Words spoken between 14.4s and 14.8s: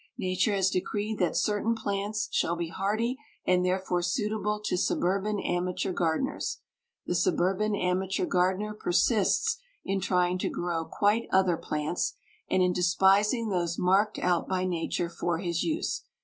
by